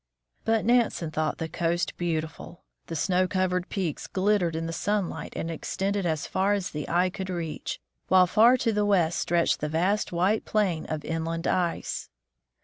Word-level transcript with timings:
But 0.45 0.65
Nansen 0.65 1.11
thought 1.11 1.37
the 1.37 1.47
coast 1.47 1.95
beautiful. 1.95 2.63
The 2.87 2.95
snow 2.95 3.27
covered 3.27 3.69
peaks 3.69 4.07
glittered 4.07 4.55
in 4.55 4.65
the 4.65 4.73
sunlight 4.73 5.31
and 5.35 5.51
extended 5.51 6.07
as 6.07 6.25
far 6.25 6.53
as 6.53 6.71
the 6.71 6.89
eye 6.89 7.11
could 7.11 7.29
reach, 7.29 7.79
while 8.07 8.25
far 8.25 8.57
to 8.57 8.73
the 8.73 8.83
west 8.83 9.19
stretched 9.19 9.59
the 9.59 9.69
vast 9.69 10.11
white 10.11 10.43
plain 10.43 10.87
of 10.87 11.05
inland 11.05 11.45
ice. 11.45 12.09